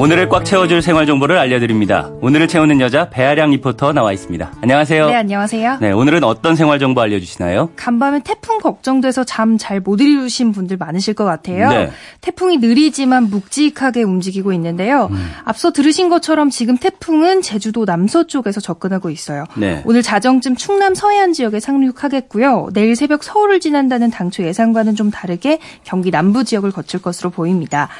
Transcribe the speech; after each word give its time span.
오늘을 0.00 0.30
꽉 0.30 0.46
채워줄 0.46 0.80
생활 0.80 1.04
정보를 1.04 1.36
알려드립니다. 1.36 2.10
오늘을 2.22 2.48
채우는 2.48 2.80
여자 2.80 3.10
배아량 3.10 3.50
리포터 3.50 3.92
나와 3.92 4.14
있습니다. 4.14 4.50
안녕하세요. 4.62 5.06
네, 5.08 5.14
안녕하세요. 5.14 5.76
네, 5.82 5.92
오늘은 5.92 6.24
어떤 6.24 6.56
생활 6.56 6.78
정보 6.78 7.02
알려주시나요? 7.02 7.72
간밤에 7.76 8.20
태풍 8.24 8.60
걱정돼서 8.60 9.24
잠 9.24 9.58
잘 9.58 9.82
못 9.82 10.00
이루신 10.00 10.52
분들 10.52 10.78
많으실 10.78 11.12
것 11.12 11.26
같아요. 11.26 11.68
네. 11.68 11.90
태풍이 12.22 12.56
느리지만 12.56 13.24
묵직하게 13.24 14.02
움직이고 14.04 14.54
있는데요. 14.54 15.08
음. 15.10 15.32
앞서 15.44 15.70
들으신 15.70 16.08
것처럼 16.08 16.48
지금 16.48 16.78
태풍은 16.78 17.42
제주도 17.42 17.84
남서쪽에서 17.84 18.62
접근하고 18.62 19.10
있어요. 19.10 19.44
네. 19.58 19.82
오늘 19.84 20.00
자정쯤 20.00 20.56
충남 20.56 20.94
서해안 20.94 21.34
지역에 21.34 21.60
상륙하겠고요. 21.60 22.68
내일 22.72 22.96
새벽 22.96 23.22
서울을 23.22 23.60
지난다는 23.60 24.10
당초 24.10 24.44
예상과는 24.44 24.94
좀 24.96 25.10
다르게 25.10 25.58
경기 25.84 26.10
남부 26.10 26.42
지역을 26.42 26.72
거칠 26.72 27.02
것으로 27.02 27.28
보입니다. 27.28 27.90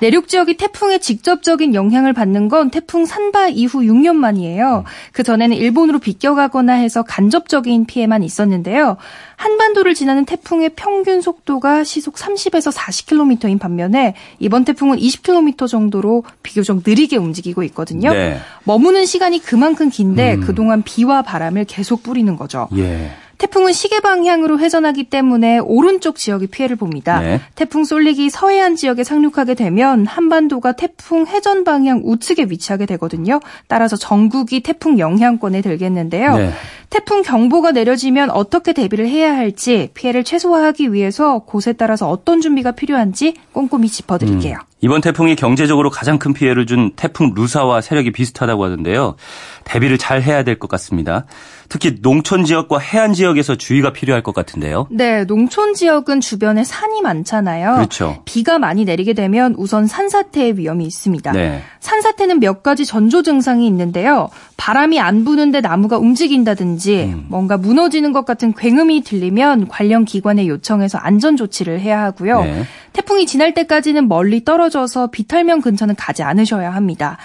내륙 0.00 0.28
지역이 0.28 0.56
태풍의 0.56 1.00
직접적인 1.00 1.74
영향을 1.74 2.12
받는 2.12 2.48
건 2.48 2.70
태풍 2.70 3.04
산바 3.04 3.48
이후 3.48 3.80
6년 3.80 4.16
만이에요. 4.16 4.84
그 5.12 5.22
전에는 5.22 5.56
일본으로 5.56 5.98
비껴가거나 5.98 6.72
해서 6.72 7.02
간접적인 7.02 7.86
피해만 7.86 8.22
있었는데요. 8.22 8.96
한반도를 9.36 9.94
지나는 9.94 10.24
태풍의 10.24 10.70
평균 10.76 11.20
속도가 11.20 11.84
시속 11.84 12.16
30에서 12.16 12.74
40km인 12.74 13.58
반면에 13.58 14.14
이번 14.38 14.64
태풍은 14.64 14.98
20km 14.98 15.68
정도로 15.68 16.24
비교적 16.42 16.82
느리게 16.86 17.16
움직이고 17.16 17.62
있거든요. 17.64 18.12
네. 18.12 18.38
머무는 18.64 19.06
시간이 19.06 19.40
그만큼 19.40 19.90
긴데 19.90 20.36
그동안 20.38 20.82
비와 20.82 21.22
바람을 21.22 21.64
계속 21.64 22.02
뿌리는 22.02 22.36
거죠. 22.36 22.68
예. 22.76 23.10
태풍은 23.40 23.72
시계 23.72 24.00
방향으로 24.00 24.58
회전하기 24.58 25.04
때문에 25.04 25.58
오른쪽 25.60 26.16
지역이 26.16 26.48
피해를 26.48 26.76
봅니다. 26.76 27.20
네. 27.20 27.40
태풍 27.54 27.84
쏠릭이 27.84 28.28
서해안 28.28 28.76
지역에 28.76 29.02
상륙하게 29.02 29.54
되면 29.54 30.06
한반도가 30.06 30.72
태풍 30.72 31.24
회전 31.26 31.64
방향 31.64 32.02
우측에 32.04 32.48
위치하게 32.50 32.84
되거든요. 32.84 33.40
따라서 33.66 33.96
전국이 33.96 34.60
태풍 34.60 34.98
영향권에 34.98 35.62
들겠는데요. 35.62 36.36
네. 36.36 36.50
태풍 36.90 37.22
경보가 37.22 37.72
내려지면 37.72 38.28
어떻게 38.28 38.74
대비를 38.74 39.08
해야 39.08 39.34
할지 39.34 39.88
피해를 39.94 40.22
최소화하기 40.22 40.92
위해서 40.92 41.38
곳에 41.38 41.72
따라서 41.72 42.10
어떤 42.10 42.42
준비가 42.42 42.72
필요한지 42.72 43.34
꼼꼼히 43.52 43.88
짚어드릴게요. 43.88 44.58
이번 44.82 45.00
태풍이 45.02 45.36
경제적으로 45.36 45.90
가장 45.90 46.18
큰 46.18 46.32
피해를 46.32 46.66
준 46.66 46.92
태풍 46.96 47.32
루사와 47.34 47.80
세력이 47.80 48.12
비슷하다고 48.12 48.64
하던데요. 48.64 49.16
대비를 49.64 49.98
잘 49.98 50.22
해야 50.22 50.42
될 50.42 50.58
것 50.58 50.68
같습니다. 50.68 51.26
특히 51.68 51.96
농촌 52.02 52.44
지역과 52.44 52.78
해안 52.78 53.12
지역에서 53.12 53.54
주의가 53.54 53.92
필요할 53.92 54.22
것 54.22 54.34
같은데요. 54.34 54.88
네, 54.90 55.24
농촌 55.24 55.74
지역은 55.74 56.20
주변에 56.20 56.64
산이 56.64 57.00
많잖아요. 57.02 57.74
그렇죠. 57.76 58.22
비가 58.24 58.58
많이 58.58 58.84
내리게 58.84 59.12
되면 59.12 59.54
우선 59.56 59.86
산사태의 59.86 60.58
위험이 60.58 60.84
있습니다. 60.86 61.30
네. 61.32 61.62
산사태는 61.78 62.40
몇 62.40 62.62
가지 62.62 62.84
전조 62.84 63.22
증상이 63.22 63.66
있는데요. 63.68 64.30
바람이 64.56 64.98
안 64.98 65.24
부는데 65.24 65.60
나무가 65.60 65.96
움직인다든지 65.98 67.04
음. 67.04 67.26
뭔가 67.28 67.56
무너지는 67.56 68.12
것 68.12 68.24
같은 68.24 68.52
굉음이 68.52 69.02
들리면 69.02 69.68
관련 69.68 70.04
기관에 70.04 70.48
요청해서 70.48 70.98
안전 70.98 71.36
조치를 71.36 71.80
해야 71.80 72.02
하고요. 72.02 72.42
네. 72.42 72.64
태풍이 73.00 73.24
지날 73.24 73.54
때까지는 73.54 74.08
멀리 74.08 74.44
떨어져서 74.44 75.06
비탈면 75.06 75.62
근처는 75.62 75.94
가지 75.94 76.22
않으셔야 76.22 76.74
합니다. 76.74 77.16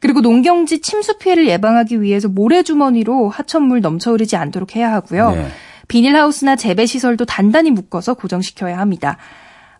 그리고 0.00 0.20
농경지 0.20 0.80
침수 0.80 1.18
피해를 1.18 1.46
예방하기 1.46 2.02
위해서 2.02 2.28
모래주머니로 2.28 3.28
하천물 3.28 3.80
넘쳐 3.80 4.10
흐르지 4.10 4.34
않도록 4.34 4.74
해야 4.74 4.92
하고요. 4.92 5.30
네. 5.30 5.46
비닐하우스나 5.86 6.56
재배시설도 6.56 7.26
단단히 7.26 7.70
묶어서 7.70 8.14
고정시켜야 8.14 8.78
합니다. 8.78 9.18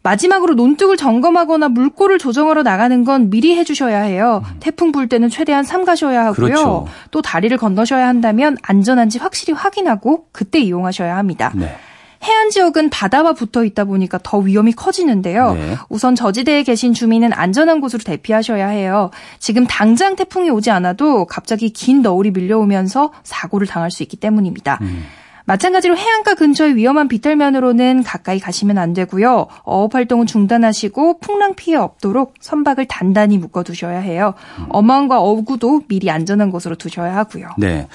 마지막으로 0.03 0.55
논둑을 0.55 0.97
점검하거나 0.97 1.69
물꼬를 1.69 2.19
조정하러 2.19 2.63
나가는 2.63 3.05
건 3.05 3.29
미리 3.29 3.57
해주셔야 3.57 4.03
해요. 4.03 4.45
태풍 4.61 4.93
불 4.93 5.09
때는 5.09 5.31
최대한 5.31 5.65
삼가셔야 5.65 6.27
하고요. 6.27 6.47
그렇죠. 6.47 6.87
또 7.11 7.23
다리를 7.23 7.57
건너셔야 7.59 8.07
한다면 8.07 8.57
안전한지 8.63 9.19
확실히 9.19 9.53
확인하고 9.55 10.27
그때 10.31 10.61
이용하셔야 10.61 11.17
합니다. 11.17 11.53
네. 11.57 11.75
해안 12.23 12.51
지역은 12.51 12.91
바다와 12.91 13.33
붙어 13.33 13.65
있다 13.65 13.85
보니까 13.85 14.19
더 14.23 14.39
위험이 14.39 14.73
커지는데요. 14.73 15.55
네. 15.55 15.77
우선 15.89 16.15
저지대에 16.15 16.63
계신 16.63 16.93
주민은 16.93 17.33
안전한 17.33 17.81
곳으로 17.81 18.03
대피하셔야 18.03 18.69
해요. 18.69 19.11
지금 19.39 19.67
당장 19.67 20.17
태풍이 20.17 20.51
오지 20.51 20.71
않아도 20.71 21.25
갑자기 21.25 21.71
긴 21.71 22.03
너울이 22.03 22.31
밀려오면서 22.31 23.13
사고를 23.23 23.67
당할 23.67 23.91
수 23.91 24.03
있기 24.03 24.17
때문입니다. 24.19 24.79
음. 24.83 25.05
마찬가지로 25.51 25.97
해안가 25.97 26.35
근처의 26.35 26.77
위험한 26.77 27.09
비탈면으로는 27.09 28.05
가까이 28.05 28.39
가시면 28.39 28.79
안 28.79 28.93
되고요. 28.93 29.49
어업 29.65 29.97
활동은 29.97 30.27
중단하시고 30.27 31.19
풍랑 31.19 31.55
피해 31.55 31.77
없도록 31.77 32.35
선박을 32.39 32.87
단단히 32.87 33.37
묶어 33.37 33.65
두셔야 33.65 33.99
해요. 33.99 34.35
어망과 34.69 35.21
어구도 35.21 35.83
미리 35.89 36.09
안전한 36.09 36.51
곳으로 36.53 36.77
두셔야 36.77 37.17
하고요. 37.17 37.49
네. 37.59 37.89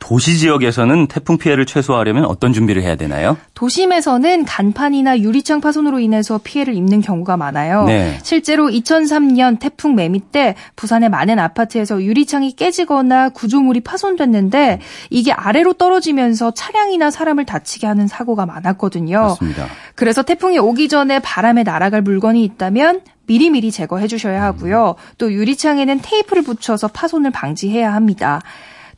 도시 0.00 0.38
지역에서는 0.38 1.06
태풍 1.06 1.38
피해를 1.38 1.66
최소화하려면 1.66 2.24
어떤 2.24 2.52
준비를 2.52 2.82
해야 2.82 2.96
되나요? 2.96 3.36
도심에서는 3.54 4.44
간판이나 4.44 5.20
유리창 5.20 5.60
파손으로 5.60 6.00
인해서 6.00 6.40
피해를 6.42 6.74
입는 6.74 7.00
경우가 7.00 7.36
많아요. 7.36 7.84
네. 7.84 8.18
실제로 8.22 8.68
2003년 8.68 9.60
태풍 9.60 9.94
매미 9.94 10.20
때 10.32 10.56
부산의 10.74 11.10
많은 11.10 11.38
아파트에서 11.38 12.02
유리창이 12.02 12.52
깨지거나 12.52 13.28
구조물이 13.28 13.80
파손됐는데 13.80 14.80
이게 15.10 15.32
아래로 15.32 15.74
떨어지면서 15.74 16.52
차량이나 16.52 17.10
사람을 17.10 17.44
다치게 17.44 17.86
하는 17.86 18.08
사고가 18.08 18.46
많았거든요. 18.46 19.20
맞습니다. 19.20 19.66
그래서 19.94 20.22
태풍이 20.22 20.58
오기 20.58 20.88
전에 20.88 21.20
바람에 21.20 21.62
날아갈 21.62 22.02
물건이 22.02 22.42
있다면 22.42 23.02
미리미리 23.26 23.70
제거해 23.70 24.08
주셔야 24.08 24.42
하고요. 24.42 24.96
또 25.18 25.32
유리창에는 25.32 26.00
테이프를 26.02 26.42
붙여서 26.42 26.88
파손을 26.88 27.30
방지해야 27.30 27.92
합니다. 27.92 28.40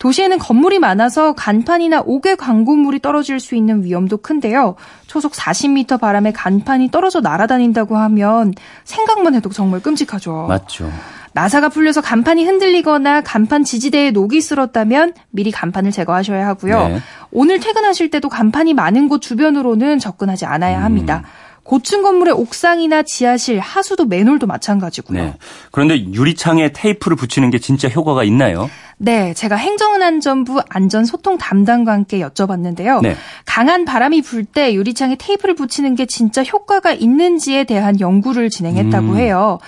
도시에는 0.02 0.40
건물이 0.40 0.80
많아서 0.80 1.32
간판이나 1.32 2.02
옥외 2.04 2.34
광고물이 2.34 2.98
떨어질 2.98 3.38
수 3.38 3.54
있는 3.54 3.84
위험도 3.84 4.16
큰데요. 4.16 4.74
초속 5.06 5.30
40m 5.30 6.00
바람에 6.00 6.32
간판이 6.32 6.90
떨어져 6.90 7.20
날아다닌다고 7.20 7.96
하면 7.96 8.52
생각만 8.82 9.36
해도 9.36 9.48
정말 9.50 9.78
끔찍하죠. 9.78 10.46
맞죠. 10.48 10.90
나사가 11.34 11.68
풀려서 11.68 12.00
간판이 12.00 12.44
흔들리거나 12.44 13.20
간판 13.20 13.62
지지대에 13.62 14.10
녹이 14.10 14.40
쓸었다면 14.40 15.14
미리 15.30 15.52
간판을 15.52 15.92
제거하셔야 15.92 16.48
하고요. 16.48 16.88
네. 16.88 17.00
오늘 17.30 17.60
퇴근하실 17.60 18.10
때도 18.10 18.28
간판이 18.28 18.74
많은 18.74 19.06
곳 19.06 19.22
주변으로는 19.22 20.00
접근하지 20.00 20.46
않아야 20.46 20.78
음. 20.78 20.84
합니다. 20.84 21.22
고층 21.62 22.02
건물의 22.02 22.34
옥상이나 22.34 23.04
지하실, 23.04 23.60
하수도 23.60 24.06
맨홀도 24.06 24.46
마찬가지고요. 24.46 25.22
네. 25.22 25.34
그런데 25.70 25.96
유리창에 25.96 26.72
테이프를 26.72 27.16
붙이는 27.16 27.50
게 27.50 27.58
진짜 27.58 27.88
효과가 27.88 28.24
있나요? 28.24 28.68
네, 29.04 29.34
제가 29.34 29.56
행정안전부 29.56 30.62
안전소통 30.68 31.36
담당과 31.36 31.92
함께 31.92 32.20
여쭤봤는데요. 32.20 33.02
네. 33.02 33.16
강한 33.44 33.84
바람이 33.84 34.22
불 34.22 34.44
때 34.44 34.74
유리창에 34.74 35.16
테이프를 35.18 35.54
붙이는 35.54 35.94
게 35.94 36.04
진짜 36.06 36.42
효과가 36.42 36.92
있는지에 36.92 37.64
대한 37.64 37.98
연구를 38.00 38.50
진행했다고 38.50 39.12
음. 39.12 39.16
해요. 39.16 39.58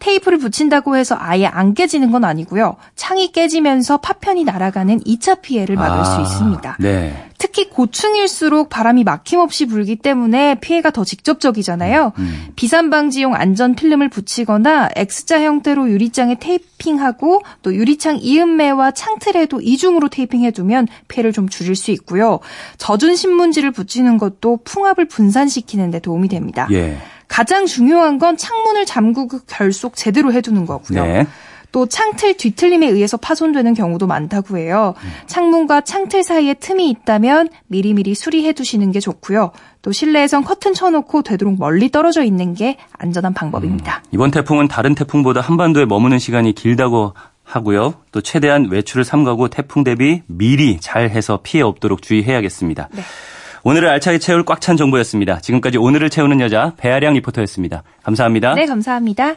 테이프를 0.00 0.38
붙인다고 0.38 0.96
해서 0.96 1.16
아예 1.18 1.46
안 1.46 1.72
깨지는 1.72 2.10
건 2.10 2.24
아니고요. 2.24 2.76
창이 2.94 3.32
깨지면서 3.32 3.98
파편이 3.98 4.44
날아가는 4.44 5.00
2차 5.00 5.40
피해를 5.40 5.76
막을 5.76 6.00
아, 6.00 6.04
수 6.04 6.20
있습니다. 6.20 6.76
네. 6.80 7.30
특히 7.38 7.68
고층일수록 7.68 8.68
바람이 8.68 9.04
막힘없이 9.04 9.66
불기 9.66 9.96
때문에 9.96 10.56
피해가 10.56 10.90
더 10.90 11.04
직접적이잖아요. 11.04 12.12
음. 12.18 12.46
비산 12.56 12.90
방지용 12.90 13.34
안전 13.34 13.74
필름을 13.74 14.08
붙이거나 14.08 14.90
X자 14.96 15.42
형태로 15.42 15.90
유리창에 15.90 16.36
테이핑하고 16.38 17.42
또 17.62 17.74
유리창 17.74 18.18
이음매와 18.20 18.83
창틀에도 18.90 19.60
이중으로 19.60 20.08
테이핑해두면 20.08 20.88
피해를 21.08 21.32
좀 21.32 21.48
줄일 21.48 21.76
수 21.76 21.90
있고요. 21.92 22.40
젖은 22.78 23.16
신문지를 23.16 23.70
붙이는 23.70 24.18
것도 24.18 24.60
풍압을 24.64 25.06
분산시키는 25.06 25.90
데 25.90 25.98
도움이 26.00 26.28
됩니다. 26.28 26.68
예. 26.72 26.98
가장 27.28 27.66
중요한 27.66 28.18
건 28.18 28.36
창문을 28.36 28.86
잠그고 28.86 29.40
결속 29.46 29.96
제대로 29.96 30.32
해두는 30.32 30.66
거고요. 30.66 31.04
네. 31.04 31.26
또 31.74 31.86
창틀 31.86 32.36
뒤틀림에 32.36 32.86
의해서 32.86 33.16
파손되는 33.16 33.74
경우도 33.74 34.06
많다고 34.06 34.58
해요. 34.58 34.94
창문과 35.26 35.80
창틀 35.80 36.22
사이에 36.22 36.54
틈이 36.54 36.88
있다면 36.88 37.48
미리미리 37.66 38.14
수리해 38.14 38.52
두시는 38.52 38.92
게 38.92 39.00
좋고요. 39.00 39.50
또 39.82 39.90
실내에선 39.90 40.44
커튼 40.44 40.72
쳐놓고 40.72 41.22
되도록 41.22 41.58
멀리 41.58 41.90
떨어져 41.90 42.22
있는 42.22 42.54
게 42.54 42.76
안전한 42.92 43.34
방법입니다. 43.34 44.04
이번 44.12 44.30
태풍은 44.30 44.68
다른 44.68 44.94
태풍보다 44.94 45.40
한반도에 45.40 45.84
머무는 45.84 46.20
시간이 46.20 46.52
길다고 46.52 47.14
하고요. 47.44 47.94
또 48.10 48.20
최대한 48.20 48.68
외출을 48.70 49.04
삼가고 49.04 49.48
태풍 49.48 49.84
대비 49.84 50.22
미리 50.26 50.78
잘 50.80 51.10
해서 51.10 51.40
피해 51.42 51.62
없도록 51.62 52.02
주의해야겠습니다. 52.02 52.88
네. 52.92 53.02
오늘을 53.62 53.88
알차게 53.88 54.18
채울 54.18 54.44
꽉 54.44 54.60
찬 54.60 54.76
정보였습니다. 54.76 55.40
지금까지 55.40 55.78
오늘을 55.78 56.10
채우는 56.10 56.40
여자 56.40 56.72
배아량 56.76 57.14
리포터였습니다. 57.14 57.82
감사합니다. 58.02 58.54
네, 58.54 58.66
감사합니다. 58.66 59.36